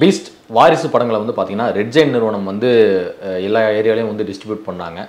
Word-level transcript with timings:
Beast 0.00 0.28
வாரிசு 0.56 0.88
படங்களை 0.92 1.18
வந்து 1.22 1.34
பார்த்தீங்கன்னா 1.36 1.68
ரெட் 1.76 1.92
ஜெயின் 1.94 2.12
நிறுவனம் 2.16 2.48
வந்து 2.50 2.68
எல்லா 3.46 3.60
ஏரியாலையும் 3.78 4.10
வந்து 4.12 4.26
டிஸ்ட்ரிபியூட் 4.28 4.66
பண்ணாங்க. 4.68 5.00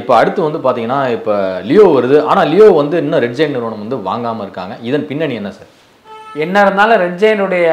இப்போ 0.00 0.12
அடுத்து 0.20 0.40
வந்து 0.46 0.60
பார்த்தீங்கன்னா 0.66 1.00
இப்போ 1.16 1.34
லியோ 1.70 1.86
வருது. 1.96 2.18
ஆனால் 2.30 2.50
லியோ 2.52 2.68
வந்து 2.80 2.96
இன்னும் 3.04 3.22
ரெட் 3.24 3.38
ஜெயின் 3.40 3.54
நிறுவனம் 3.56 3.82
வந்து 3.84 3.98
வாங்காமல் 4.08 4.46
இருக்காங்க. 4.46 4.76
இதன் 4.90 5.08
பின்னணி 5.10 5.36
என்ன 5.40 5.52
சார் 5.58 5.72
என்ன 6.44 6.62
இருந்தாலும் 6.64 7.00
ரெட் 7.02 7.20
ஜெயினுடைய 7.22 7.68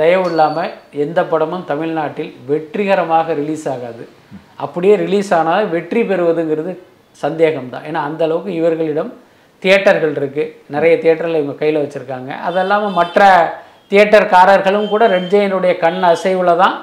தயவு 0.00 0.26
இல்லாமல் 0.30 0.72
எந்த 1.04 1.20
படமும் 1.32 1.66
தமிழ்நாட்டில் 1.72 2.30
வெற்றிகரமாக 2.50 3.34
ரிலீஸ் 3.40 3.66
ஆகாது. 3.74 4.04
அப்படியே 4.64 4.94
ரிலீஸ் 5.04 5.30
ஆனால் 5.40 5.66
வெற்றி 5.74 6.00
பெறுவதுங்கிறது 6.10 6.72
சந்தேகம்தான். 7.24 7.84
ஏன்னா 7.88 8.00
அந்த 8.08 8.22
அளவுக்கு 8.26 8.52
இவர்களிடம் 8.60 9.10
தியேட்டர்கள் 9.62 10.14
இருக்குது 10.20 10.52
நிறைய 10.74 10.94
தியேட்டரில் 11.02 11.40
இவங்க 11.40 11.56
கையில் 11.62 11.82
வச்சுருக்காங்க. 11.82 12.30
அது 12.48 12.58
இல்லாமல் 12.64 12.96
மற்ற 13.00 13.28
தியேட்டர்காரர்களும் 13.90 14.88
கூட 14.92 15.04
ரெட் 15.14 15.30
ஜெயினுடைய 15.34 15.72
கண் 15.84 16.02
அசைவில் 16.10 16.60
தான் 16.62 16.74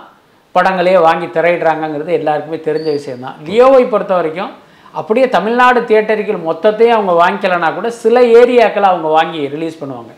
படங்களையே 0.56 1.00
வாங்கி 1.08 1.28
திரையிடுறாங்கங்கிறது 1.36 2.12
எல்லாருக்குமே 2.20 2.58
தெரிஞ்ச 2.68 2.88
விஷயம்தான். 2.98 3.36
லியோவை 3.48 3.84
பொறுத்த 3.92 4.14
வரைக்கும் 4.20 4.54
அப்படியே 5.00 5.28
தமிழ்நாடு 5.36 5.80
தியேட்டர்கள் 5.90 6.40
மொத்தத்தையும் 6.48 6.96
அவங்க 6.98 7.14
வாங்கிக்கலனா 7.22 7.70
கூட 7.76 7.90
சில 8.04 8.22
ஏரியாக்களை 8.40 8.88
அவங்க 8.94 9.10
வாங்கி 9.18 9.42
ரிலீஸ் 9.54 9.80
பண்ணுவாங்க. 9.82 10.12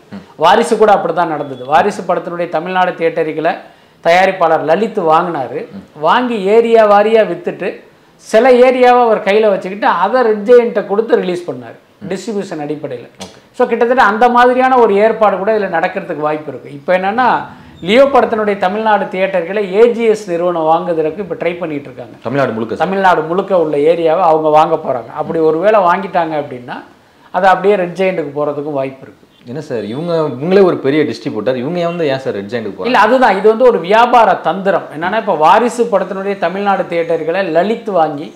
வாரிசு 0.44 0.74
கூட 0.82 0.90
அப்படி 0.96 1.14
தான் 1.18 1.32
நடந்தது. 1.34 1.62
வாரிசு 1.72 2.02
படத்தினுடைய 2.08 2.48
தமிழ்நாடு 2.56 2.92
தியேட்டர்களை 3.00 3.52
தயாரிப்பாளர் 4.04 4.66
லலித் 4.70 5.00
வாங்கினாரு. 5.12 5.60
வாங்கி 6.06 6.36
ஏரியா 6.56 6.84
வாரியாக 6.94 7.30
விற்றுட்டு 7.30 7.70
சில 8.26 8.44
ஏரியாவை 8.66 9.02
அவர் 9.06 9.26
கையில் 9.28 9.52
வச்சுக்கிட்டு 9.52 9.88
அதை 10.04 10.20
ரெட் 10.28 10.46
ஜெயின்ட்டை 10.50 10.82
கொடுத்து 10.90 11.20
ரிலீஸ் 11.22 11.48
பண்ணார். 11.50 11.76
டிஸ்ட்ரிபியூஷன் 12.10 12.62
அடிப்படையில். 12.64 13.08
ஸோ 13.58 13.62
கிட்டத்தட்ட 13.70 14.04
அந்த 14.12 14.26
மாதிரியான 14.36 14.76
ஒரு 14.82 14.92
ஏற்பாடு 15.04 15.34
கூட 15.40 15.50
இதில் 15.56 15.74
நடக்கிறதுக்கு 15.78 16.26
வாய்ப்பு 16.28 16.50
இருக்குது 16.52 16.76
இப்போ 16.78 16.92
என்னென்னா 16.98 17.28
லியோ 17.88 18.04
படத்தினுடைய 18.14 18.56
தமிழ்நாடு 18.64 19.04
தியேட்டர்களை 19.12 19.62
ஏஜிஎஸ் 19.82 20.24
நிறுவனம் 20.30 20.68
வாங்குறதுக்கு 20.72 21.24
இப்போ 21.24 21.36
ட்ரை 21.42 21.52
பண்ணிட்டு 21.60 21.88
இருக்காங்க. 21.90 22.14
தமிழ்நாடு 22.26 22.52
முழுக்க 22.56 22.82
தமிழ்நாடு 22.84 23.20
முழுக்க 23.30 23.62
உள்ள 23.64 23.76
ஏரியாவை 23.92 24.24
அவங்க 24.30 24.48
வாங்க 24.58 24.76
போகிறாங்க 24.76 25.10
அப்படி 25.20 25.38
ஒருவேளை 25.48 25.80
வாங்கிட்டாங்க 25.88 26.34
அப்படின்னா 26.42 26.76
அது 27.34 27.46
அப்படியே 27.52 27.74
ரெட் 27.82 27.98
ஜெயிண்ட்டுக்கு 28.00 28.32
போகிறதுக்கும் 28.38 28.78
வாய்ப்பு 28.80 29.04
இருக்குது 29.06 29.28
என்ன 29.50 29.60
சார் 29.68 29.84
இவங்க 29.92 30.12
இவங்களே 30.34 30.62
ஒரு 30.70 30.76
பெரிய 30.86 31.02
டிஸ்ட்ரிபியூட்டர் 31.10 31.60
இவங்க 31.62 31.86
வந்து 31.90 32.08
ஏன் 32.12 32.22
சார் 32.24 32.36
ரெட் 32.38 32.54
இல்லை 32.88 33.00
அதுதான். 33.04 33.36
இது 33.38 33.46
வந்து 33.52 33.66
ஒரு 33.70 33.78
வியாபார 33.86 34.34
தந்திரம். 34.48 34.86
என்னன்னா 34.96 35.20
இப்போ 35.24 35.36
வாரிசு 35.44 35.84
படத்தினுடைய 35.92 36.34
தமிழ்நாடு 36.38 36.84
தியேட்டர்களை 36.90 37.42
லலித் 37.56 37.90
வாங்கி 37.98 38.28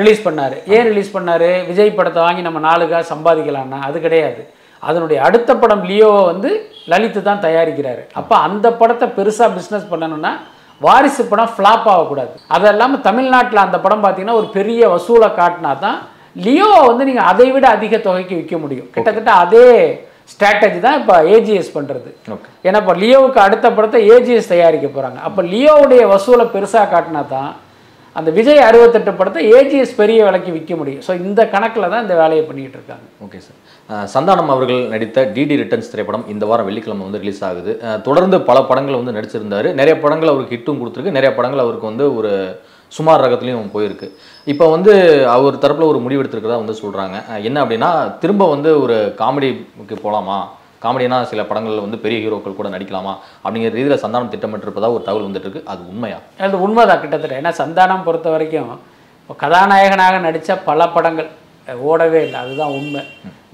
ரிலீஸ் 0.00 0.24
பண்ணார். 0.26 0.56
ஏன் 0.74 0.86
ரிலீஸ் 0.90 1.14
பண்ணார்? 1.16 1.48
விஜய் 1.70 1.96
படத்தை 1.98 2.20
வாங்கி 2.26 2.42
நம்ம 2.46 2.60
நாளுக்காக 2.68 3.04
சம்பாதிக்கலாம்னா 3.12 3.78
அது 3.88 3.98
கிடையாது. 4.06 4.42
அதனுடைய 4.88 5.18
அடுத்த 5.26 5.50
படம் 5.62 5.84
லியோவை 5.90 6.22
வந்து 6.32 6.50
லலித் 6.92 7.16
தான் 7.28 7.44
தயாரிக்கிறாரு. 7.46 8.02
அப்போ 8.20 8.34
அந்த 8.46 8.66
படத்தை 8.80 9.06
பெருசாக 9.18 9.48
பிஸ்னஸ் 9.58 9.90
பண்ணணும்னா 9.92 10.32
வாரிசு 10.80 11.22
படம் 11.30 11.52
ஃப்ளாப் 11.54 11.86
ஆகக்கூடாது. 11.92 12.34
அது 12.54 12.66
இல்லாமல் 12.72 13.04
தமிழ்நாட்டில் 13.08 13.66
அந்த 13.66 13.78
படம் 13.84 14.02
பார்த்தீங்கன்னா 14.04 14.38
ஒரு 14.40 14.48
பெரிய 14.56 14.88
வசூலை 14.94 15.30
காட்டினா 15.38 15.72
தான் 15.86 15.98
லியோவை 16.46 16.80
வந்து 16.90 17.06
நீங்கள் 17.08 17.28
அதை 17.30 17.46
விட 17.54 17.66
அதிக 17.76 17.98
தொகைக்கு 18.06 18.34
விற்க 18.40 18.56
முடியும். 18.64 18.88
கிட்டத்தட்ட 18.94 19.32
அதே 19.44 19.68
ஸ்ட்ராட்டஜி 20.32 20.78
தான் 20.86 20.98
இப்போ 21.00 21.14
ஏஜிஎஸ் 21.34 21.74
பண்ணுறது 21.76 22.10
ஓகே. 22.34 22.48
ஏன்னா 22.66 22.78
இப்போ 22.82 22.94
லியோவுக்கு 23.02 23.40
அடுத்த 23.46 23.66
படத்தை 23.76 24.00
ஏஜிஎஸ் 24.14 24.52
தயாரிக்க 24.54 24.86
போகிறாங்க 24.88 25.18
அப்போ 25.28 25.40
லியோவுடைய 25.52 26.02
வசூலை 26.14 26.46
பெருசாக 26.54 26.90
காட்டினா 26.94 27.22
தான் 27.36 27.50
அந்த 28.18 28.30
விஜய் 28.38 28.60
அறுபத்தெட்டு 28.66 29.12
படத்தை 29.18 29.40
ஏஜிஎஸ் 29.58 29.96
பெரிய 30.00 30.20
விலைக்கு 30.26 30.50
விற்க 30.56 30.74
முடியும். 30.80 31.02
ஸோ 31.06 31.12
இந்த 31.26 31.40
கணக்கில் 31.54 31.90
தான் 31.92 32.04
இந்த 32.04 32.14
வேலையை 32.20 32.42
பண்ணிகிட்டு 32.48 32.78
இருக்காங்க. 32.78 33.06
ஓகே 33.24 33.40
சார் 33.46 34.06
சந்தானம் 34.14 34.52
அவர்கள் 34.54 34.80
நடித்த 34.92 35.24
டிடி 35.34 35.56
ரிட்டர்ன்ஸ் 35.62 35.90
திரைப்படம் 35.92 36.24
இந்த 36.34 36.44
வாரம் 36.50 36.68
வெள்ளிக்கிழமை 36.68 37.04
வந்து 37.08 37.20
ரிலீஸ் 37.24 37.42
ஆகுது. 37.48 37.72
தொடர்ந்து 38.06 38.38
பல 38.48 38.60
படங்கள் 38.70 39.00
வந்து 39.00 39.16
நடிச்சிருந்தாரு. 39.18 39.70
நிறைய 39.80 39.96
படங்கள் 40.04 40.32
அவருக்கு 40.32 40.56
ஹிட்டும் 40.56 40.80
கொடுத்துருக்கு. 40.80 41.16
நிறைய 41.18 41.32
படங்கள் 41.38 41.64
அவருக்கு 41.64 41.90
வந்து 41.92 42.06
ஒரு 42.20 42.32
சுமார் 42.92 43.22
ரகத்துலேயும் 43.24 43.72
போயிருக்கு. 43.76 44.08
இப்போ 44.52 44.64
வந்து 44.74 44.92
அவர் 45.36 45.62
தரப்பில் 45.62 45.90
ஒரு 45.92 46.00
முடிவெடுத்திருக்கிறதா 46.04 46.62
வந்து 46.62 46.76
சொல்கிறாங்க 46.82 47.16
என்ன 47.48 47.56
அப்படின்னா 47.64 47.90
திரும்ப 48.22 48.46
வந்து 48.54 48.70
ஒரு 48.84 48.96
காமெடிக்கு 49.20 49.96
போகலாமா 50.04 50.38
காமெடினா 50.84 51.18
சில 51.30 51.42
படங்களில் 51.50 51.84
வந்து 51.84 51.98
பெரிய 52.04 52.18
ஹீரோக்கள் 52.24 52.58
கூட 52.58 52.68
நடிக்கலாமா 52.74 53.12
அப்படிங்கிற 53.44 53.72
ரீதியில் 53.78 54.02
சந்தானம் 54.04 54.32
திட்டமிட்டிருப்பதா 54.34 54.90
ஒரு 54.96 55.04
தகவல் 55.06 55.26
வந்துட்டு 55.28 55.48
இருக்கு 55.48 55.62
அது 55.72 55.82
உண்மையா? 55.92 56.18
அது 56.46 56.60
உண்மைதான் 56.66 57.02
கிட்டத்தட்ட. 57.04 57.40
ஏன்னா 57.40 57.52
சந்தானம் 57.62 58.04
பொறுத்த 58.08 58.30
வரைக்கும் 58.34 58.70
இப்போ 59.22 59.34
கதாநாயகனாக 59.44 60.18
நடித்த 60.26 60.58
பல 60.68 60.88
படங்கள் 60.96 61.30
ஓடவே 61.90 62.20
இல்லை. 62.26 62.38
அதுதான் 62.44 62.74
உண்மை. 62.78 63.02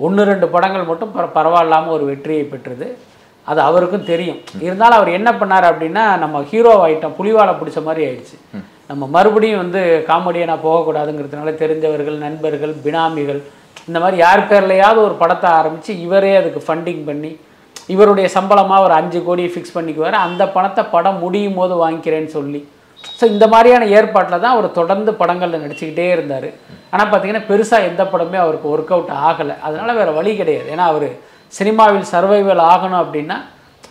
ஒன்று 0.06 0.22
ரெண்டு 0.31 0.47
படங்கள் 0.55 0.91
மட்டும் 0.91 1.15
பர 1.15 1.25
பரவாயில்லாமல் 1.37 1.94
ஒரு 1.97 2.05
வெற்றியை 2.11 2.44
பெற்றது. 2.53 2.87
அது 3.50 3.61
அவருக்கும் 3.69 4.09
தெரியும். 4.11 4.41
இருந்தாலும் 4.66 4.99
அவர் 4.99 5.16
என்ன 5.19 5.31
பண்ணார் 5.41 5.66
அப்படின்னா 5.71 6.05
நம்ம 6.22 6.43
ஹீரோ 6.50 6.72
ஆயிட்டோம் 6.84 7.16
புலிவாலை 7.21 7.55
பிடிச்ச 7.61 7.78
மாதிரி 7.87 8.03
ஆயிடுச்சு. 8.09 8.37
நம்ம 8.91 9.06
மறுபடியும் 9.16 9.62
வந்து 9.62 9.81
காமெடியனாக 10.11 10.65
போகக்கூடாதுங்கிறதுனால 10.66 11.53
தெரிஞ்சவர்கள் 11.62 12.19
நண்பர்கள் 12.27 12.75
பினாமிகள் 12.84 13.41
இந்த 13.88 13.99
மாதிரி 14.03 14.16
யார் 14.25 14.43
பேர்லையாவது 14.50 15.00
ஒரு 15.06 15.15
படத்தை 15.22 15.49
ஆரம்பித்து 15.60 15.93
இவரே 16.05 16.33
அதுக்கு 16.41 16.60
ஃபண்டிங் 16.66 17.03
பண்ணி 17.09 17.33
இவருடைய 17.94 18.27
சம்பளமாக 18.37 18.84
ஒரு 18.87 18.94
அஞ்சு 18.99 19.21
கோடி 19.27 19.44
ஃபிக்ஸ் 19.53 19.77
பண்ணிக்குவார். 19.77 20.16
அந்த 20.27 20.43
பணத்தை 20.56 20.83
படம் 20.94 21.19
முடியும் 21.25 21.59
போது 21.60 21.75
வாங்கிக்கிறேன்னு 21.82 22.31
சொல்லி. 22.37 22.61
ஸோ 23.19 23.25
இந்த 23.34 23.44
மாதிரியான 23.53 23.87
ஏற்பாட்டில் 23.97 24.43
தான் 24.43 24.55
அவர் 24.56 24.77
தொடர்ந்து 24.78 25.12
படங்களில் 25.21 25.62
நடிச்சுக்கிட்டே 25.65 26.06
இருந்தார். 26.16 26.49
ஆனால் 26.93 27.09
பார்த்தீங்கன்னா 27.11 27.44
பெருசாக 27.49 27.88
எந்த 27.91 28.03
படமே 28.12 28.38
அவருக்கு 28.44 28.69
ஒர்க் 28.75 28.93
அவுட் 28.97 29.12
ஆகலை. 29.28 29.56
அதனால் 29.66 29.99
வேறு 30.00 30.12
வழி 30.19 30.32
கிடையாது. 30.41 30.69
ஏன்னா 30.75 30.87
அவர் 30.93 31.09
சினிமாவில் 31.59 32.06
சர்வைவல் 32.12 32.62
ஆகணும் 32.72 33.03
அப்படின்னா 33.05 33.38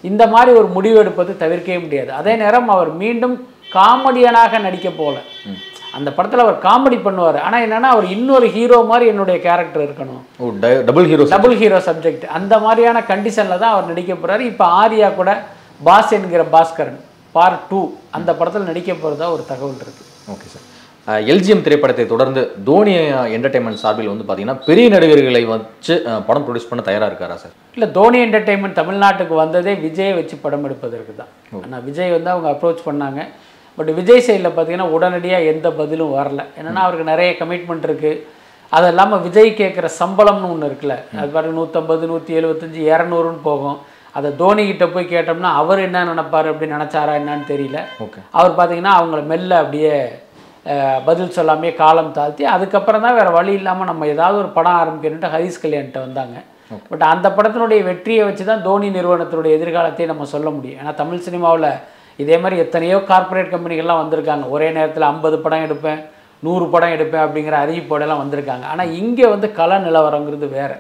இந்த 0.09 0.23
மாதிரி 0.33 0.51
ஒரு 0.59 0.69
முடிவு 0.75 0.97
எடுப்பது 1.01 1.31
தவிர்க்கவே 1.43 1.79
முடியாது. 1.85 2.11
அதே 2.19 2.35
நேரம் 2.43 2.71
அவர் 2.75 2.91
மீண்டும் 3.01 3.35
காமெடியனாக 3.75 4.59
நடிக்க 4.67 4.87
போகல 5.01 5.17
அந்த 5.97 6.09
படத்தில் 6.17 6.43
அவர் 6.45 6.57
காமெடி 6.65 6.97
பண்ணுவார். 7.05 7.39
ஆனால் 7.47 7.63
என்னென்னா 7.65 7.89
அவர் 7.95 8.07
இன்னொரு 8.15 8.47
ஹீரோ 8.55 8.79
மாதிரி 8.91 9.05
என்னுடைய 9.13 9.37
கேரக்டர் 9.47 9.85
இருக்கணும். 9.87 10.21
Double 10.89 11.09
hero 11.11 11.25
double 11.35 11.55
hero 11.61 11.79
subject 11.87 12.25
அந்த 12.39 12.53
மாதிரியான 12.65 13.03
கண்டிஷனில் 13.11 13.61
தான் 13.63 13.73
அவர் 13.75 13.89
நடிக்க 13.91 14.11
போகிறாரு 14.15 14.43
இப்போ 14.51 14.67
ஆர்யா 14.81 15.09
கூட 15.21 15.31
பாஸ் 15.87 16.13
என்கிற 16.17 16.43
பாஸ்கரன் 16.57 16.99
பார்ட் 17.35 17.63
டூ 17.71 17.81
அந்த 18.17 18.29
படத்தில் 18.39 18.69
நடிக்க 18.69 18.91
போகிறதா 18.93 19.27
ஒரு 19.37 19.43
தகவல் 19.51 19.81
இருக்குது 19.85 20.09
ஓகே 20.35 20.47
சார். 20.53 20.65
எல்ஜிஎம் 21.33 21.63
திரைப்படத்தை 21.65 22.03
தொடர்ந்து 22.11 22.41
தோனி 22.67 22.91
என்டர்டைன்மெண்ட் 23.35 23.79
சார்பில் 23.83 24.09
வந்து 24.11 24.25
பார்த்தீங்கன்னா 24.25 24.57
பெரிய 24.67 24.87
நடிகர்களை 24.95 25.41
வச்சு 25.51 25.93
படம் 26.27 26.43
ப்ரொடியூஸ் 26.47 26.67
பண்ண 26.71 26.81
தயாராக 26.89 27.09
இருக்காரா 27.11 27.37
சார்? 27.43 27.53
இல்லை 27.75 27.87
தோனி 27.95 28.17
என்டர்டெயின்மெண்ட் 28.25 28.77
தமிழ்நாட்டுக்கு 28.81 29.35
வந்ததே 29.43 29.73
விஜயை 29.85 30.13
வச்சு 30.19 30.35
படம் 30.43 30.65
எடுப்பதற்கு 30.67 31.13
தான். 31.21 31.31
ஆனால் 31.63 31.83
விஜய் 31.87 32.13
வந்து 32.17 32.31
அவங்க 32.33 32.49
அப்ரோச் 32.53 32.87
பண்ணாங்க. 32.89 33.21
பட் 33.81 33.93
விஜய் 33.99 34.25
சைடில் 34.29 34.49
பார்த்தீங்கன்னா 34.55 34.89
உடனடியாக 34.95 35.51
எந்த 35.51 35.67
பதிலும் 35.81 36.15
வரல. 36.17 36.41
என்னென்னா 36.59 36.81
அவருக்கு 36.87 37.11
நிறைய 37.13 37.29
கமிட்மெண்ட் 37.43 37.87
இருக்குது 37.89 38.19
அது 38.77 38.89
இல்லாமல் 38.91 39.23
விஜய் 39.27 39.49
கேட்குற 39.61 39.87
சம்பளம்னு 40.01 40.49
ஒன்று 40.53 40.67
இருக்குல்ல. 40.69 40.95
அது 41.19 41.29
பாருங்க 41.35 41.55
நூற்றம்பது 41.59 42.05
நூற்றி 42.11 42.37
எழுபத்தஞ்சி 42.39 42.81
இரநூறுன்னு 42.91 43.41
போகும். 43.47 43.79
அதை 44.17 44.29
தோனி 44.41 44.63
கிட்ட 44.69 44.85
போய் 44.93 45.11
கேட்டோம்னா 45.13 45.51
அவர் 45.61 45.79
என்ன 45.85 46.03
நினைப்பாரு 46.09 46.47
அப்படின்னு 46.51 46.77
நினச்சாரா 46.77 47.13
என்னன்னு 47.19 47.45
தெரியல. 47.51 47.79
அவர் 48.39 48.57
பார்த்தீங்கன்னா 48.57 48.93
அவங்கள 48.99 49.21
மெல்ல 49.31 49.59
அப்படியே 49.63 49.93
பதில் 51.07 51.35
சொல்லாமே 51.37 51.69
காலம் 51.83 52.15
தாழ்த்தி 52.17 52.43
அதுக்கப்புறம் 52.55 53.05
தான் 53.05 53.15
வேறு 53.19 53.31
வழி 53.37 53.53
இல்லாமல் 53.59 53.89
நம்ம 53.91 54.07
ஏதாவது 54.15 54.37
ஒரு 54.41 54.51
படம் 54.57 54.79
ஆரம்பிக்கணுன்ட்டு 54.81 55.31
ஹரிஸ் 55.35 55.61
கல்யாண்கிட்ட 55.63 56.01
வந்தாங்க. 56.07 56.35
பட் 56.91 57.05
அந்த 57.13 57.27
படத்தினுடைய 57.37 57.81
வெற்றியை 57.89 58.25
வச்சு 58.27 58.43
தான் 58.51 58.65
தோனி 58.67 58.89
நிறுவனத்தினுடைய 58.97 59.57
எதிர்காலத்தை 59.59 60.05
நம்ம 60.11 60.27
சொல்ல 60.35 60.49
முடியும். 60.57 60.79
ஏன்னா 60.81 60.93
தமிழ் 61.01 61.25
சினிமாவில் 61.29 61.71
இதே 62.23 62.37
மாதிரி 62.43 62.57
எத்தனையோ 62.63 62.97
கார்ப்பரேட் 63.11 63.53
கம்பெனிகள்லாம் 63.53 64.01
வந்திருக்காங்க. 64.03 64.45
ஒரே 64.55 64.67
நேரத்தில் 64.77 65.09
ஐம்பது 65.11 65.37
படம் 65.45 65.65
எடுப்பேன் 65.67 66.01
நூறு 66.45 66.65
படம் 66.73 66.93
எடுப்பேன் 66.95 67.23
அப்படிங்கிற 67.25 67.55
அறிவிப்போடெல்லாம் 67.63 68.21
வந்திருக்காங்க. 68.23 68.65
ஆனால் 68.73 68.93
இங்கே 68.99 69.25
வந்து 69.33 69.47
கள 69.59 69.79
நிலவரங்கிறது 69.87 70.47
வேற. 70.59 70.71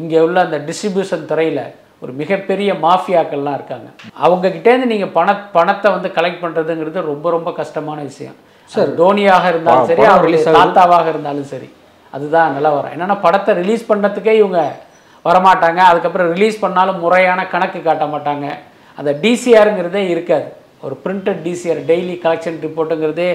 இங்கே 0.00 0.18
உள்ள 0.26 0.38
அந்த 0.46 0.58
டிஸ்ட்ரிபியூஷன் 0.68 1.30
துறையில் 1.32 1.64
ஒரு 2.04 2.12
மிகப்பெரிய 2.20 2.70
மாஃபியாக்கள்லாம் 2.84 3.56
இருக்காங்க. 3.58 3.88
அவங்க 4.26 4.46
கிட்டேருந்து 4.48 4.92
நீங்கள் 4.92 5.12
பண 5.16 5.34
பணத்தை 5.56 5.88
வந்து 5.96 6.10
கலெக்ட் 6.18 6.42
பண்ணுறதுங்கிறது 6.44 7.08
ரொம்ப 7.10 7.30
ரொம்ப 7.36 7.50
கஷ்டமான 7.58 7.98
விஷயம். 8.10 8.36
சார் 8.70 8.92
தோனியாக 9.02 9.44
இருந்தாலும் 9.52 9.90
சரி 9.90 10.06
அவருடைய. 10.12 10.44
தாத்தாவாக 10.58 11.08
இருந்தாலும் 11.14 11.50
சரி 11.52 11.68
அதுதான் 12.16 12.54
நிலவரம். 12.58 12.94
என்னன்னா 12.94 13.16
படத்தை 13.26 13.54
ரிலீஸ் 13.62 13.88
பண்ணுறதுக்கே 13.90 14.34
இவங்க 14.42 14.60
வரமாட்டாங்க. 15.24 15.80
அதுக்கப்புறம் 15.90 16.30
ரிலீஸ் 16.34 16.62
பண்ணாலும் 16.64 17.02
முறையான 17.04 17.40
கணக்கு 17.54 17.80
காட்ட 17.82 18.04
மாட்டாங்க. 18.14 18.46
அந்த 18.98 19.10
டிசிஆருங்கிறதே 19.24 20.02
இருக்காது. 20.14 20.48
ஒரு 20.86 20.94
பிரிண்டட் 21.04 21.42
டிசிஆர் 21.46 21.80
டெய்லி 21.90 22.14
கலெக்ஷன் 22.24 22.58
ரிப்போர்ட்டுங்கிறதே 22.66 23.30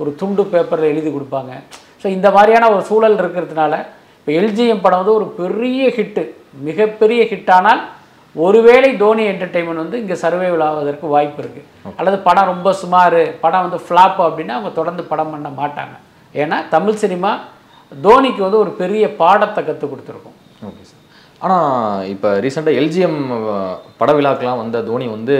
ஒரு 0.00 0.10
துண்டு 0.20 0.42
பேப்பரில் 0.52 0.92
எழுதி 0.92 1.10
கொடுப்பாங்க. 1.14 1.52
ஸோ 2.02 2.06
இந்த 2.16 2.28
மாதிரியான 2.36 2.68
ஒரு 2.74 2.82
சூழல் 2.90 3.16
இருக்கிறதுனால 3.22 3.72
இப்போ 4.18 4.30
எல்ஜிஎம் 4.40 4.84
படம் 4.84 5.00
வந்து 5.02 5.16
ஒரு 5.20 5.26
பெரிய 5.40 5.82
ஹிட்டு 5.96 6.22
மிகப்பெரிய 6.68 7.20
ஹிட்டானால் 7.32 7.80
ஒருவேளை 8.36 8.90
தோனி 9.02 9.22
என்டர்டெயின்மெண்ட் 9.32 9.82
வந்து 9.82 10.00
இங்கே 10.02 10.16
சர்வைவல் 10.22 10.64
ஆவதற்கு 10.66 11.06
வாய்ப்பு 11.14 11.40
இருக்குது 11.42 11.94
அல்லது 11.98 12.18
படம் 12.26 12.50
ரொம்ப 12.52 12.72
சுமார் 12.82 13.20
படம் 13.44 13.64
வந்து 13.66 13.80
ஃப்ளாப் 13.86 14.20
அப்படின்னா 14.26 14.56
அவங்க 14.58 14.72
தொடர்ந்து 14.78 15.04
படம் 15.12 15.32
பண்ண 15.34 15.48
மாட்டாங்க. 15.60 15.94
ஏன்னா 16.42 16.58
தமிழ் 16.74 17.00
சினிமா 17.02 17.32
தோனிக்கு 17.92 18.42
வந்து 18.46 18.62
ஒரு 18.64 18.72
பெரிய 18.82 19.04
பாடத்தை 19.22 19.60
கற்றுக் 19.68 19.92
கொடுத்துருக்கும். 19.92 20.36
ஓகே 20.68 20.84
சார் 20.90 20.99
ஆனால் 21.46 22.06
இப்போ 22.12 22.28
ரீசெண்டாக 22.44 22.78
எல்ஜிஎம் 22.80 23.18
பட 24.00 24.10
விழாக்கெலாம் 24.16 24.58
வந்த 24.62 24.82
தோனி 24.88 25.06
வந்து 25.14 25.34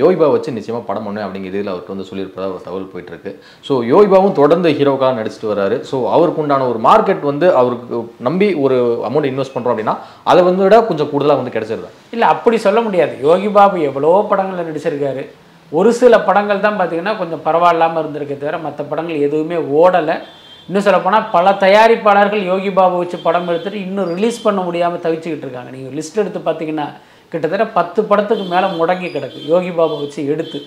யோகிபா 0.00 0.26
வச்சு 0.34 0.54
நிச்சயமாக 0.58 0.86
படம் 0.88 1.06
பண்ணுவேன் 1.06 1.26
அப்படிங்கிற 1.26 1.52
இதில் 1.52 1.72
அவர்கிட்ட 1.72 1.94
வந்து 1.94 2.08
சொல்லியிருப்பதாக 2.10 2.54
ஒரு 2.54 2.64
தகவல் 2.66 2.90
போயிட்டுருக்கு. 2.92 3.32
ஸோ 3.66 3.72
யோகிபாவும் 3.92 4.36
தொடர்ந்து 4.40 4.70
ஹீரோக்காக 4.78 5.18
நடிச்சிட்டு 5.18 5.50
வர்றாரு. 5.52 5.78
ஸோ 5.90 5.98
அவருக்கு 6.14 6.42
உண்டான 6.44 6.68
ஒரு 6.72 6.80
மார்க்கெட் 6.88 7.24
வந்து 7.30 7.48
அவருக்கு 7.62 8.00
நம்பி 8.28 8.48
ஒரு 8.64 8.78
அமௌண்ட் 9.08 9.30
இன்வெஸ்ட் 9.32 9.54
பண்ணுறோம் 9.56 9.74
அப்படின்னா 9.74 9.96
அதை 10.32 10.44
வந்து 10.48 10.64
விட 10.66 10.78
கொஞ்சம் 10.90 11.10
கூடுதலாக 11.12 11.40
வந்து 11.42 11.54
கிடச்சிருது. 11.56 11.90
இல்லை 12.16 12.28
அப்படி 12.36 12.58
சொல்ல 12.66 12.80
முடியாது. 12.86 13.14
யோகி 13.28 13.50
பாபு 13.58 13.84
எவ்வளோ 13.90 14.14
படங்களில் 14.32 14.70
நடிச்சிருக்காரு. 14.70 15.24
ஒரு 15.72 15.92
சில 16.00 16.14
படங்கள் 16.30 16.64
தான் 16.64 16.80
பார்த்தீங்கன்னா 16.80 17.14
கொஞ்சம் 17.20 17.44
பரவாயில்லாமல் 17.46 18.02
இருந்திருக்கே 18.02 18.40
தவிர 18.42 18.58
மற்ற 18.66 18.82
படங்கள் 18.90 19.24
எதுவுமே 19.28 19.56
ஓடலை. 19.82 20.16
இன்னும் 20.68 20.84
சொல்லப்போனால் 20.86 21.26
பல 21.34 21.50
தயாரிப்பாளர்கள் 21.64 22.40
யோகி 22.52 22.70
பாபு 22.78 22.96
வச்சு 23.00 23.18
படம் 23.26 23.50
எடுத்துட்டு 23.50 23.82
இன்னும் 23.86 24.08
ரிலீஸ் 24.14 24.38
பண்ண 24.46 24.60
முடியாமல் 24.68 25.02
தவிச்சுக்கிட்டு 25.04 25.46
இருக்காங்க. 25.46 25.70
நீங்கள் 25.74 25.94
லிஸ்ட் 25.98 26.18
எடுத்து 26.22 26.40
பார்த்தீங்கன்னா 26.46 26.86
கிட்டத்தட்ட 27.32 27.66
பத்து 27.76 28.00
படத்துக்கு 28.10 28.44
மேலே 28.54 28.66
முடங்கி 28.78 29.08
கிடக்கு 29.14 29.38
யோகி 29.52 29.70
பாபு 29.78 29.94
வச்சு 30.00 30.20
எடுத்து. 30.32 30.58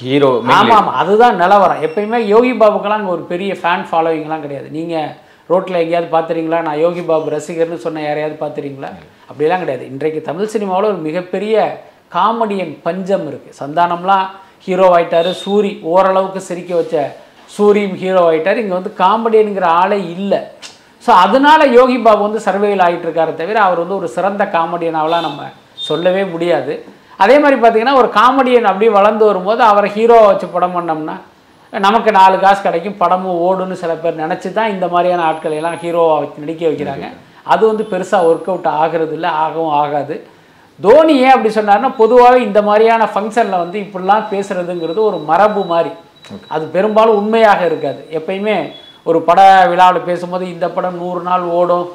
ஹீரோ 0.00 0.30
ஆமாம் 0.56 0.74
ஆமாம் 0.78 0.98
அதுதான் 1.02 1.38
நிலவரம் 1.42 1.82
எப்பயுமே 1.86 2.18
யோகி 2.34 2.52
பாபுக்கெல்லாம் 2.62 3.00
அங்கே 3.00 3.14
ஒரு 3.16 3.24
பெரிய 3.32 3.52
ஃபேன் 3.60 3.84
ஃபாலோவிங்லாம் 3.90 4.44
கிடையாது. 4.44 4.68
நீங்கள் 4.78 5.08
ரோட்டில் 5.52 5.80
எங்கேயாவது 5.82 6.08
பார்த்துறீங்களா 6.14 6.58
நான் 6.66 6.82
யோகி 6.84 7.04
பாபு 7.10 7.32
ரசிகர்னு 7.36 7.78
சொன்ன 7.86 8.02
யாரையாவது 8.06 8.36
பார்த்துறீங்களா 8.42 8.90
அப்படிலாம் 9.28 9.62
கிடையாது. 9.64 9.86
இன்றைக்கு 9.92 10.20
தமிழ் 10.28 10.52
சினிமாவில் 10.54 10.90
ஒரு 10.92 11.00
மிகப்பெரிய 11.08 11.56
காமெடியன் 12.16 12.74
பஞ்சம் 12.88 13.26
இருக்குது 13.30 13.58
சந்தானம்லாம் 13.62 14.26
ஹீரோ 14.66 14.88
ஆயிட்டாரு. 14.96 15.32
சூரி 15.44 15.72
ஓரளவுக்கு 15.94 16.42
சிரிக்க 16.50 16.72
வச்ச 16.80 16.96
சூரியும் 17.54 17.96
ஹீரோ 18.02 18.22
ஆயிட்டாரு. 18.30 18.62
இங்கே 18.62 18.76
வந்து 18.78 18.92
காமெடியனுங்கிற 19.02 19.66
ஆளே 19.80 19.98
இல்லை. 20.16 20.40
ஸோ 21.04 21.10
அதனால 21.24 21.60
யோகி 21.78 21.96
பாபு 22.06 22.22
வந்து 22.26 22.40
சர்வேயில் 22.46 22.84
ஆகிட்டு 22.86 23.06
இருக்காரு 23.08 23.32
தவிர 23.40 23.58
அவர் 23.66 23.82
வந்து 23.82 23.98
ஒரு 24.00 24.08
சிறந்த 24.16 24.44
காமெடியனாவெலாம் 24.56 25.26
நம்ம 25.28 25.42
சொல்லவே 25.88 26.22
முடியாது. 26.34 26.72
அதே 27.24 27.36
மாதிரி 27.42 27.56
பார்த்தீங்கன்னா 27.60 27.98
ஒரு 28.00 28.08
காமெடியன் 28.18 28.70
அப்படியே 28.70 28.90
வளர்ந்து 28.96 29.24
வரும்போது 29.28 29.62
அவரை 29.70 29.88
ஹீரோவை 29.96 30.26
வச்சு 30.30 30.48
படம் 30.54 30.76
பண்ணோம்னா 30.76 31.16
நமக்கு 31.72 32.10
நாலு 32.18 32.36
காசு 32.42 32.60
கிடைக்கும் 32.66 32.98
படமும் 33.00 33.40
ஓடுன்னு 33.46 33.76
சில 33.80 33.94
பேர் 34.02 34.20
நினச்சி 34.22 34.48
தான் 34.58 34.72
இந்த 34.74 34.86
மாதிரியான 34.92 35.24
ஆட்களை 35.30 35.56
எல்லாம் 35.60 35.78
ஹீரோவா 35.82 36.14
வச்சு 36.20 36.44
நடிக்க 36.44 36.62
வைக்கிறாங்க. 36.68 37.06
அது 37.52 37.62
வந்து 37.70 37.84
பெருசாக 37.92 38.28
ஒர்க் 38.28 38.50
அவுட் 38.52 38.68
ஆகிறது 38.82 39.14
இல்லை 39.18 39.30
ஆகவும் 39.44 39.74
ஆகாது. 39.80 40.16
தோனி 40.80 41.14
ஏன் 41.24 41.34
அப்படி 41.34 41.50
சொன்னார்னா 41.56 41.90
பொதுவாகவே 42.02 42.38
இந்த 42.48 42.60
மாதிரியான 42.68 43.08
ஃபங்க்ஷனில் 43.14 43.62
வந்து 43.62 43.78
இப்படிலாம் 43.84 44.28
பேசுறதுங்கிறது 44.32 45.00
ஒரு 45.10 45.18
மரபு 45.30 45.62
மாதிரி. 45.72 45.92
அது 46.54 46.64
பெரும்பாலும் 46.76 47.18
உண்மையாக 47.20 47.62
இருக்காது. 47.70 48.00
எப்பயுமே 48.18 48.56
ஒரு 49.08 49.18
பட 49.28 49.40
விழாவில் 49.72 50.06
பேசும்போது 50.08 50.44
இந்த 50.54 50.66
படம் 50.76 51.00
நூறு 51.02 51.20
நாள் 51.28 51.44
ஓடும் 51.60 51.86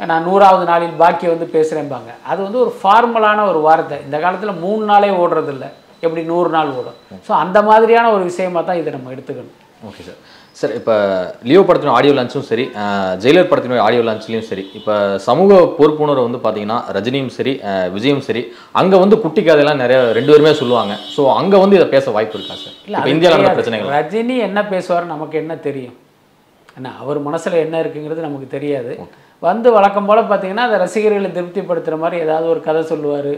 நான் 0.00 0.26
நூறாவது 0.28 0.64
நாளில் 0.70 0.98
பாக்கி 1.02 1.26
வந்து 1.32 1.46
பேசுகிறேன்பாங்க 1.54 2.10
அது 2.30 2.40
வந்து 2.46 2.58
ஒரு 2.64 2.72
ஃபார்மலான 2.80 3.44
ஒரு 3.50 3.60
வார்த்தை. 3.68 3.96
இந்த 4.06 4.16
காலத்தில் 4.24 4.60
மூணு 4.64 4.82
நாளே 4.90 5.10
ஓடுறதில்ல. 5.22 5.66
எப்படி 6.04 6.22
நூறு 6.32 6.50
நாள் 6.56 6.74
ஓடும். 6.78 6.98
ஸோ 7.28 7.32
அந்த 7.44 7.58
மாதிரியான 7.68 8.10
ஒரு 8.16 8.24
விஷயமா 8.30 8.60
தான் 8.68 8.80
இதை 8.80 8.90
நம்ம 8.96 9.10
எடுத்துக்கணும். 9.14 9.56
ஓகே 9.88 10.02
சார் 10.08 10.20
சார் 10.58 10.72
இப்போ 10.78 10.94
லியோ 11.48 11.60
படத்தின 11.66 11.92
ஆடியோ 11.96 12.12
லான்ச்சும் 12.16 12.46
சரி 12.48 12.64
ஜெயிலர் 13.22 13.48
படத்தினுடைய 13.50 13.82
ஆடியோ 13.86 14.02
லான்ச்லையும் 14.06 14.46
சரி 14.48 14.64
இப்போ 14.78 14.94
சமூக 15.26 15.58
பொறுப்புணர்வு 15.76 16.24
வந்து 16.26 16.40
பார்த்தீங்கன்னா 16.44 16.78
ரஜினியும் 16.96 17.32
சரி 17.36 17.52
விஜயும் 17.96 18.24
சரி 18.28 18.42
அங்கே 18.80 18.96
வந்து 19.02 19.16
குட்டி 19.24 19.42
கதையெல்லாம் 19.48 19.82
நிறைய 19.82 19.98
ரெண்டு 20.18 20.32
பேருமே 20.32 20.52
சொல்லுவாங்க. 20.60 20.94
ஸோ 21.14 21.24
அங்கே 21.40 21.58
வந்து 21.64 21.78
இதை 21.78 21.86
பேச 21.94 22.06
வாய்ப்பு 22.16 22.36
இருக்கா 22.38 22.56
சார்? 22.62 22.74
இல்ல, 22.88 22.96
அது 23.02 23.12
இந்தியாவில். 23.14 23.54
பிரச்சனைகள். 23.58 23.92
ரஜினி 23.98 24.38
என்ன 24.48 24.62
பேசுவார் 24.72 25.06
நமக்கு 25.14 25.38
என்ன 25.42 25.56
தெரியும்? 25.68 25.96
என்ன 26.78 26.94
அவர் 27.02 27.20
மனசுல 27.28 27.60
என்ன 27.66 27.76
இருக்குங்கிறது 27.82 28.26
நமக்கு 28.28 28.48
தெரியாது. 28.56 28.92
வந்து 29.48 29.68
வழக்கம் 29.78 30.08
போல 30.10 30.20
பார்த்தீங்கன்னா 30.32 30.66
அந்த 30.68 30.80
ரசிகர்களை 30.84 31.30
திருப்திப்படுத்துற 31.38 31.98
மாதிரி 32.04 32.18
ஏதாவது 32.26 32.46
ஒரு 32.54 32.62
கதை 32.68 32.82
சொல்லுவார். 32.92 33.32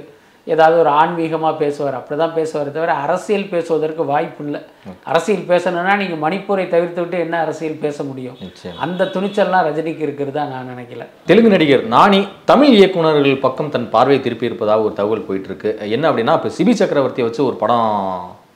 ஏதாவது 0.50 0.76
ஒரு 0.80 0.90
ஆன்மீகமாக 0.98 1.54
பேசுவார். 1.58 1.96
அப்படி 1.98 2.16
தான் 2.18 2.34
பேசுவார் 2.36 2.70
தவிர 2.72 2.94
அரசியல் 3.02 3.46
பேசுவதற்கு 3.50 4.02
வாய்ப்பு 4.08 4.42
இல்லை. 4.44 4.60
அரசியல் 5.06 5.44
பேசணும்னா 5.48 5.94
நீங்கள் 5.96 6.22
மணிப்பூரை 6.22 6.64
தவிர்த்து 6.70 7.00
விட்டு 7.02 7.18
என்ன 7.20 7.36
அரசியல் 7.42 7.82
பேச 7.82 7.98
முடியும்? 8.04 8.36
அந்த 8.80 9.08
துணிச்சல்லாம் 9.14 9.66
ரஜினிக்கு 9.66 10.04
இருக்கிறதா 10.06 10.44
நான் 10.50 10.70
நினைக்கல. 10.70 11.06
தெலுங்கு 11.26 11.54
நடிகர் 11.54 11.84
நானி 11.92 12.20
தமிழ் 12.46 12.74
இயக்குனர்கள் 12.76 12.98
பக்கம் 13.42 13.72
தன் 13.72 13.88
பார்வையை 13.92 14.20
திருப்பி 14.22 14.48
இருப்பதாக 14.48 14.86
ஒரு 14.86 14.96
தகவல் 14.96 15.26
போயிட்டு 15.26 15.50
இருக்கு 15.50 15.68
என்ன 15.90 16.04
அப்படின்னா 16.10 16.36
இப்போ 16.38 16.52
சிபி 16.56 16.74
சக்கரவர்த்தியை 16.78 17.26
வச்சு 17.26 17.42
ஒரு 17.44 17.58
படம் 17.60 17.88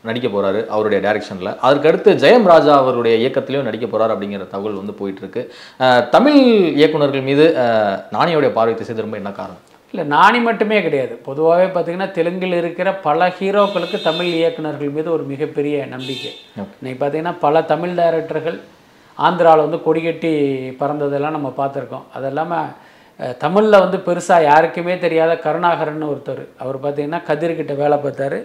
நடிக்க 0.04 0.28
போறாரு 0.28 0.60
அவருடைய 0.70 0.98
டைரக்ஷன்ல. 1.04 1.50
அதற்கு 1.62 1.88
அடுத்து 1.90 2.10
ஜெயம் 2.22 2.48
ராஜா 2.50 2.72
அவருடைய 2.80 3.14
இயக்கத்திலையும் 3.20 3.68
நடிக்க 3.68 3.86
போறாரு 3.88 4.12
அப்படிங்கிற 4.14 4.46
தகவல் 4.50 4.80
வந்து 4.80 4.94
போயிட்டு 4.98 5.22
இருக்கு 5.22 5.42
அஹ், 5.80 6.02
தமிழ் 6.10 6.38
இயக்குனர்கள் 6.78 7.28
மீது 7.28 7.46
அஹ், 7.62 7.96
நானியோடைய 8.14 8.52
பார்வை 8.54 8.74
திசை 8.74 8.94
திரும்ப 8.94 9.16
என்ன 9.18 9.32
காரணம்? 9.34 9.62
இல்லை 9.94 10.04
நானி 10.14 10.38
மட்டுமே 10.46 10.78
கிடையாது. 10.84 11.14
பொதுவாகவே 11.26 11.66
பார்த்தீங்கன்னா 11.74 12.06
தெலுங்கில் 12.16 12.56
இருக்கிற 12.60 12.88
பல 13.04 13.26
ஹீரோக்களுக்கு 13.36 13.98
தமிழ் 14.06 14.30
இயக்குனர்கள் 14.38 14.94
மீது 14.96 15.08
ஒரு 15.16 15.24
மிகப்பெரிய 15.32 15.84
நம்பிக்கை. 15.92 16.32
இன்னைக்கு 16.78 16.98
பார்த்தீங்கன்னா 17.02 17.34
பல 17.44 17.62
தமிழ் 17.72 17.92
டைரக்டர்கள் 18.00 18.56
ஆந்திராவில் 19.26 19.64
வந்து 19.66 19.78
கொடிகட்டி 19.84 20.32
பறந்ததெல்லாம் 20.80 21.36
நம்ம 21.36 21.52
பார்த்துருக்கோம் 21.60 22.08
அது 22.16 22.26
இல்லாமல் 22.30 23.36
தமிழில் 23.44 23.82
வந்து 23.84 24.00
பெருசாக 24.08 24.48
யாருக்குமே 24.50 24.96
தெரியாத 25.04 25.32
கருணாகரன் 25.44 26.10
ஒருத்தர். 26.10 26.42
அவர் 26.64 26.78
பார்த்தீங்கன்னா 26.86 27.20
கதிர்கிட்ட 27.28 27.76
வேலை 27.82 27.98
பார்த்தாரு. 28.06 28.40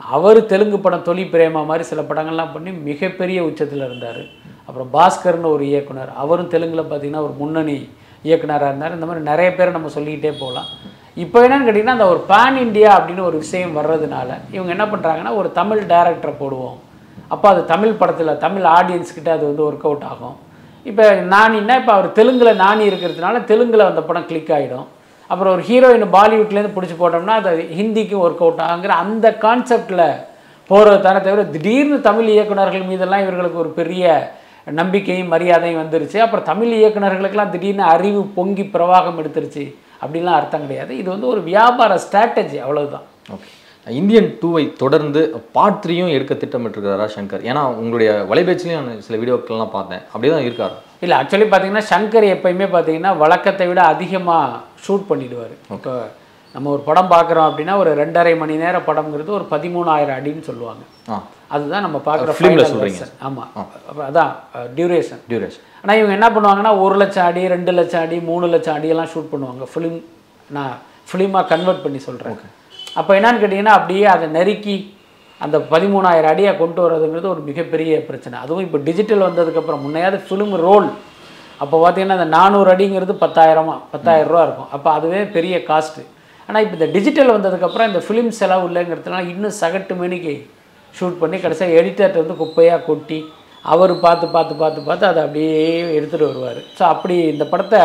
அவர் 0.00 0.40
தெலுங்கு 0.52 0.80
படம் 0.84 1.06
தொலி 1.08 1.24
பிரேமா 1.32 1.62
மாதிரி 1.70 1.86
சில 1.92 2.04
படங்கள்லாம் 2.10 2.54
பண்ணி 2.56 2.72
மிகப்பெரிய 2.90 3.38
உச்சத்தில் 3.48 3.86
இருந்தார். 3.88 4.22
அப்புறம் 4.66 4.92
பாஸ்கர்னு 4.98 5.54
ஒரு 5.56 5.64
இயக்குனர். 5.72 6.12
அவரும் 6.24 6.52
தெலுங்கில் 6.56 6.88
பார்த்தீங்கன்னா 6.92 7.24
ஒரு 7.28 7.36
முன்னணி 7.40 7.78
இயக்குனராக 8.28 8.70
இருந்தார். 8.70 8.94
இந்த 8.96 9.06
மாதிரி 9.08 9.24
நிறைய 9.32 9.50
பேர் 9.58 9.76
நம்ம 9.76 9.90
சொல்லிக்கிட்டே 9.96 10.32
போகலாம். 10.40 10.70
இப்போ 11.24 11.38
என்னன்னு 11.44 11.66
கேட்டிங்கன்னா 11.66 11.96
அந்த 11.98 12.06
ஒரு 12.12 12.20
பேன் 12.30 12.58
இண்டியா 12.64 12.90
அப்படின்னு 12.98 13.22
ஒரு 13.30 13.36
விஷயம் 13.44 13.74
வர்றதுனால 13.78 14.28
இவங்க 14.56 14.70
என்ன 14.76 14.84
பண்ணுறாங்கன்னா 14.92 15.32
ஒரு 15.40 15.48
தமிழ் 15.58 15.82
டேரக்டரை 15.92 16.34
போடுவோம். 16.42 16.78
அப்போ 17.34 17.46
அது 17.52 17.60
தமிழ் 17.72 17.98
படத்தில் 18.00 18.38
தமிழ் 18.44 18.66
ஆடியன்ஸ்கிட்ட 18.76 19.30
அது 19.36 19.44
வந்து 19.50 19.64
ஒர்க் 19.68 19.86
அவுட் 19.88 20.06
ஆகும். 20.12 20.36
இப்போ 20.90 21.04
நானின்னா 21.34 21.74
இப்போ 21.80 21.92
அவர் 21.96 22.08
தெலுங்கில் 22.18 22.60
நானி 22.64 22.84
இருக்கிறதுனால 22.90 23.44
தெலுங்கில் 23.50 23.90
அந்த 23.90 24.02
படம் 24.08 24.28
கிளிக் 24.30 24.52
ஆகிடும் 24.56 24.86
அப்புறம் 25.30 25.52
ஒரு 25.56 25.62
ஹீரோயின் 25.68 26.06
பாலிவுட்லேருந்து 26.14 26.76
பிடிச்சி 26.76 26.96
போட்டோம்னா 27.00 27.34
அது 27.40 27.50
ஹிந்திக்கும் 27.78 28.22
ஒர்க் 28.26 28.42
அவுட் 28.44 28.62
ஆகுங்கிற 28.66 28.94
அந்த 29.02 29.26
கான்செப்டில் 29.44 30.06
போகிறது 30.70 30.98
தானே 31.04 31.20
தவிர 31.26 31.44
திடீர்னு 31.54 31.98
தமிழ் 32.08 32.30
இயக்குனர்கள் 32.34 32.88
மீதெல்லாம் 32.90 33.22
இவர்களுக்கு 33.24 33.62
ஒரு 33.64 33.70
பெரிய 33.78 34.04
நம்பிக்கையும் 34.80 35.30
மரியாதையும் 35.34 35.80
வந்துருச்சு. 35.82 36.18
அப்புறம் 36.24 36.48
தமிழ் 36.50 36.72
இயக்குநர்களுக்கெல்லாம் 36.80 37.54
திடீர்னு 37.54 37.84
அறிவு 37.94 38.20
பொங்கி 38.38 38.64
பிரவாகம் 38.74 39.20
எடுத்துருச்சு. 39.22 39.64
அப்படிலாம் 40.02 40.38
அர்த்தம் 40.40 40.66
கிடையாது. 40.66 40.92
இது 41.00 41.08
வந்து 41.14 41.26
ஒரு 41.32 41.40
வியாபார 41.50 41.94
ஸ்ட்ராட்டஜி 42.04 42.60
அவ்வளவுதான். 42.66 43.06
ஓகே 43.34 43.48
இந்தியன் 43.86 44.28
டூவை 44.40 44.62
தொடர்ந்து 44.80 45.20
பார்ட் 45.56 45.80
த்ரீயும் 45.82 46.12
எடுக்க 46.16 46.32
திட்டமிட்டிருக்கிறாரா 46.40 47.06
சங்கர்? 47.14 47.44
ஏன்னா 47.50 47.62
உங்களுடைய 47.80 48.10
வலைபேச்சிலையும் 48.30 48.88
நான் 48.88 49.04
சில 49.06 49.18
வீடியோக்கள்லாம் 49.20 49.74
பார்த்தேன். 49.76 50.02
அப்படியே 50.12 50.32
தான் 50.34 50.46
இருக்காரு? 50.48 50.74
இல்லை 51.04 51.14
ஆக்சுவலி 51.18 51.46
பார்த்தீங்கன்னா 51.52 51.84
சங்கர் 51.92 52.26
எப்பயுமே 52.34 52.66
பார்த்தீங்கன்னா 52.74 53.12
வழக்கத்தை 53.22 53.66
விட 53.70 53.82
அதிகமாக 53.92 54.58
ஷூட் 54.86 55.08
பண்ணிடுவார். 55.10 55.54
இப்போ 55.76 55.94
நம்ம 56.54 56.70
ஒரு 56.74 56.82
படம் 56.88 57.10
பார்க்குறோம் 57.14 57.48
அப்படின்னா 57.48 57.74
ஒரு 57.82 57.90
ரெண்டரை 58.02 58.32
மணி 58.42 58.54
நேர 58.62 58.76
படம்ங்கிறது 58.88 59.30
ஒரு 59.38 59.46
பதிமூணாயிரம் 59.52 60.16
அடின்னு 60.18 60.44
சொல்லுவாங்க. 60.48 60.82
அதுதான் 61.54 61.84
நம்ம 61.86 61.98
பார்க்குற 62.08 62.32
Film 62.38 62.54
ல 62.58 62.62
ஃபைனல் 62.62 62.70
சொல்றீங்க. 62.72 63.06
ஆமாம் 63.26 63.50
அதான் 64.08 64.32
டியூரேஷன் 64.78 65.20
டியூரேஷன் 65.30 65.64
ஆனால் 65.82 65.98
இவங்க 66.00 66.14
என்ன 66.18 66.28
பண்ணுவாங்கன்னா 66.36 66.72
ஒரு 66.84 66.96
லட்சம் 67.02 67.26
அடி 67.30 67.42
ரெண்டு 67.54 67.72
லட்சம் 67.78 68.02
அடி 68.06 68.18
மூணு 68.30 68.48
லட்சம் 68.54 68.76
அடியெல்லாம் 68.78 69.10
ஷூட் 69.14 69.32
பண்ணுவாங்க. 69.32 69.64
ஃபிலிம் 69.72 69.98
நான் 70.56 70.74
ஃபிலிமாக 71.10 71.44
கன்வெர்ட் 71.52 71.84
பண்ணி 71.84 72.00
சொல்கிறேன் 72.08 72.38
அப்போ 73.00 73.12
என்னன்னு 73.18 73.40
கேட்டிங்கன்னா 73.42 73.76
அப்படியே 73.78 74.06
அதை 74.14 74.28
நெருக்கி 74.38 74.76
அந்த 75.40 75.56
பதிமூணாயிரம் 75.72 76.32
அடியை 76.34 76.52
கொண்டு 76.62 76.80
வர்றதுங்கிறது 76.84 77.28
ஒரு 77.34 77.42
மிகப்பெரிய 77.50 78.00
பிரச்சனை. 78.08 78.36
அதுவும் 78.44 78.64
இப்போ 78.66 78.78
டிஜிட்டல் 78.88 79.26
வந்ததுக்கப்புறம் 79.28 79.82
முன்னையாவது 79.84 80.18
ஃபிலிம் 80.28 80.54
ரோல் 80.66 80.88
அப்போ 81.62 81.76
பார்த்தீங்கன்னா 81.82 82.18
அந்த 82.18 82.30
நானூறு 82.38 82.68
அடிங்கிறது 82.74 83.14
பத்தாயிரமா 83.22 83.76
பத்தாயிரம் 83.94 84.30
ரூபா 84.32 84.42
இருக்கும். 84.46 84.70
அப்போ 84.76 84.88
அதுவே 84.98 85.20
பெரிய 85.36 85.56
காஸ்ட்டு 85.70 86.04
ஆனால் 86.50 86.64
இப்போ 86.64 86.76
இந்த 86.78 86.86
டிஜிட்டல் 86.94 87.34
வந்ததுக்கப்புறம் 87.34 87.88
இந்த 87.90 88.00
ஃபிலிம் 88.04 88.30
செலவு 88.38 88.64
இல்லைங்கிறதுனால 88.68 89.28
இன்னும் 89.32 89.58
சகட்டு 89.62 89.94
மணிக்கு 90.00 90.32
ஷூட் 90.94 91.20
பண்ணி 91.20 91.36
கடைசியாக 91.42 91.76
எடிட்டர்கிட்ட 91.80 92.22
வந்து 92.22 92.36
குப்பையாக 92.40 92.84
கொட்டி 92.88 93.18
அவர் 93.64 93.92
பார்த்து 94.04 94.26
பார்த்து 94.34 94.54
பார்த்து 94.62 94.80
பார்த்து 94.88 95.04
அதை 95.10 95.20
அப்படியே 95.26 95.58
எடுத்துகிட்டு 95.96 96.28
வருவார். 96.30 96.60
ஸோ 96.78 96.82
அப்படி 96.92 97.16
இந்த 97.32 97.44
படத்தை 97.52 97.80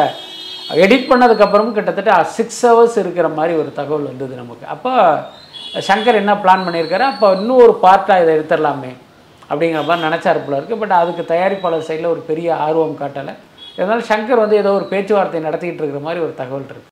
எடிட் 0.84 1.10
பண்ணதுக்கப்புறமும் 1.12 1.76
கிட்டத்தட்ட 1.78 2.14
சிக்ஸ் 2.38 2.62
ஹவர்ஸ் 2.68 2.98
இருக்கிற 3.04 3.28
மாதிரி 3.38 3.54
ஒரு 3.62 3.72
தகவல் 3.80 4.10
வந்தது 4.12 4.34
நமக்கு. 4.42 4.66
அப்போ 4.76 4.94
சங்கர் 5.90 6.20
என்ன 6.22 6.34
பிளான் 6.44 6.66
பண்ணியிருக்காரு? 6.68 7.06
அப்போ 7.14 7.28
இன்னும் 7.40 7.64
ஒரு 7.66 7.76
பார்ட்டாக 7.86 8.24
இதை 8.24 8.32
எடுத்துடலாமே 8.38 8.92
அப்படிங்கிற 9.50 9.82
மாதிரி 9.88 10.06
நினச்சாரு 10.08 10.40
போல 10.46 10.58
இருக்குது 10.60 10.82
பட் 10.84 10.96
அதுக்கு 11.02 11.24
தயாரிப்பாளர் 11.34 11.88
சைடில் 11.90 12.14
ஒரு 12.16 12.24
பெரிய 12.30 12.50
ஆர்வம் 12.68 13.00
காட்டலை. 13.02 13.34
இருந்தாலும் 13.78 14.10
சங்கர் 14.12 14.44
வந்து 14.44 14.58
ஏதோ 14.64 14.72
ஒரு 14.80 14.86
பேச்சுவார்த்தை 14.94 15.42
நடத்திக்கிட்டு 15.48 15.84
இருக்கிற 15.84 16.02
மாதிரி 16.08 16.20
ஒரு 16.28 16.34
தகவல் 16.42 16.70
இருக்குது 16.72 16.84